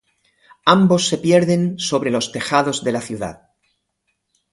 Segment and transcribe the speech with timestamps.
[0.65, 3.51] Ambos se pierden sobre los tejados de la ciudad.